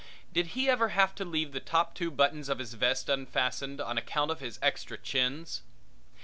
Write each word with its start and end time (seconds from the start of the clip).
Did 0.33 0.47
he 0.57 0.67
ever 0.67 0.89
have 0.89 1.13
to 1.13 1.23
leave 1.23 1.51
the 1.51 1.59
two 1.59 1.63
top 1.65 1.93
buttons 2.15 2.49
of 2.49 2.57
his 2.57 2.73
vest 2.73 3.07
unfastened 3.07 3.79
on 3.79 3.99
account 3.99 4.31
of 4.31 4.39
his 4.39 4.57
extra 4.59 4.97
chins? 4.97 5.61